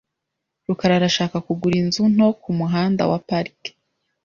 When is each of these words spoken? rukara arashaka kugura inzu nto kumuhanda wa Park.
rukara 0.67 0.93
arashaka 0.99 1.37
kugura 1.45 1.75
inzu 1.83 2.03
nto 2.13 2.27
kumuhanda 2.41 3.03
wa 3.11 3.19
Park. 3.29 3.59